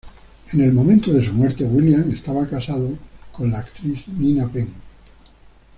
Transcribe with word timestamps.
En 0.53 0.61
el 0.61 0.73
momento 0.73 1.13
de 1.13 1.23
su 1.23 1.31
muerte, 1.31 1.63
Williams 1.63 2.11
estaba 2.11 2.47
casado 2.49 2.89
con 3.31 3.51
la 3.51 3.59
actriz 3.59 4.07
Nina 4.07 4.47
Penn. 4.47 4.73